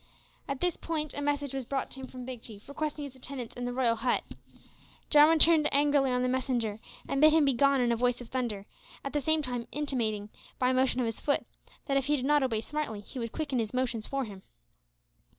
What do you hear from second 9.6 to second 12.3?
intimating, by a motion of his foot, that if he did